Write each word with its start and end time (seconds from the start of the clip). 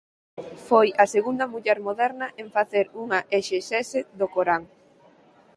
Foi 0.67 0.87
a 1.03 1.05
segunda 1.15 1.45
muller 1.53 1.79
moderna 1.87 2.27
en 2.41 2.47
facer 2.55 2.85
unha 3.03 3.19
exexese 3.39 3.99
do 4.19 4.27
Corán. 4.35 4.63